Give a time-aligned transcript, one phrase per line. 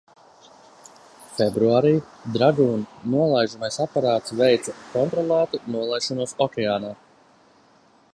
[1.33, 1.91] "Februārī
[2.37, 6.91] "Dragon" nolaižamais aparāts veica kontrolētu nolaišanos okeānā."